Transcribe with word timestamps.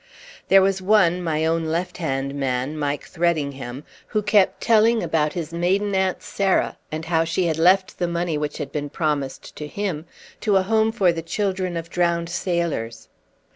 There 0.47 0.63
was 0.63 0.81
one, 0.81 1.21
my 1.21 1.45
own 1.45 1.65
left 1.65 1.97
hand 1.97 2.33
man, 2.33 2.75
Mike 2.75 3.03
Threadingham, 3.05 3.83
who 4.07 4.23
kept 4.23 4.59
telling 4.59 5.03
about 5.03 5.33
his 5.33 5.53
maiden 5.53 5.93
aunt, 5.93 6.23
Sarah, 6.23 6.75
and 6.91 7.05
how 7.05 7.23
she 7.23 7.45
had 7.45 7.59
left 7.59 7.99
the 7.99 8.07
money 8.07 8.35
which 8.35 8.57
had 8.57 8.71
been 8.71 8.89
promised 8.89 9.55
to 9.57 9.67
him 9.67 10.07
to 10.39 10.57
a 10.57 10.63
home 10.63 10.91
for 10.91 11.11
the 11.13 11.21
children 11.21 11.77
of 11.77 11.91
drowned 11.91 12.29
sailors. 12.29 13.09